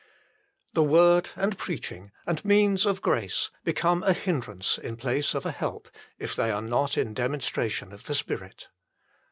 The 0.73 0.81
Word, 0.81 1.29
and 1.35 1.59
preaching, 1.59 2.11
and 2.25 2.43
means 2.43 2.87
of 2.87 3.03
grace 3.03 3.51
become 3.63 4.01
a 4.01 4.13
hindrance 4.13 4.79
in 4.79 4.97
place 4.97 5.35
of 5.35 5.45
a 5.45 5.51
help 5.51 5.91
if 6.17 6.35
they 6.35 6.49
are 6.49 6.63
not 6.63 6.97
in 6.97 7.13
demonstration 7.13 7.93
of 7.93 8.05
the 8.05 8.15
Spirit. 8.15 8.69